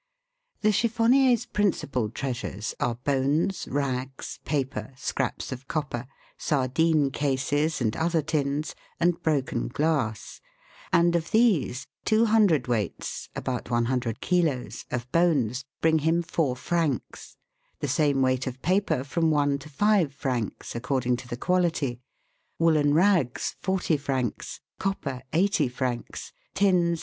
The 0.61 0.71
chiffonnier's 0.71 1.45
principal 1.45 2.09
treasures 2.09 2.73
are 2.79 2.95
bones, 2.95 3.67
rags, 3.69 4.39
paper, 4.45 4.93
scraps 4.97 5.51
of 5.51 5.67
copper, 5.67 6.07
sardine 6.39 7.11
cases 7.11 7.79
and 7.79 7.95
other 7.95 8.23
tins, 8.23 8.73
and 8.99 9.21
broken 9.21 9.67
glass; 9.67 10.41
and 10.91 11.15
of 11.15 11.29
these, 11.29 11.85
two 12.03 12.25
hundred 12.25 12.65
weights 12.65 13.29
(about 13.35 13.69
one 13.69 13.85
hundred 13.85 14.21
kilos) 14.21 14.85
of 14.89 15.05
bones 15.11 15.65
bring 15.81 15.99
him 15.99 16.23
four 16.23 16.55
francs; 16.55 17.37
the 17.79 17.87
same 17.87 18.23
weight 18.23 18.47
of 18.47 18.59
paper 18.63 19.03
from 19.03 19.29
one 19.29 19.59
to 19.59 19.69
five 19.69 20.11
francs, 20.15 20.75
according 20.75 21.15
to 21.17 21.27
the 21.27 21.37
quality; 21.37 22.01
woollen 22.57 22.95
rags, 22.95 23.55
forty 23.61 23.97
francs; 23.97 24.61
copper, 24.79 25.21
eighty 25.31 25.67
francs; 25.67 26.33
tins, 26.55 26.99
thr. 26.99 26.99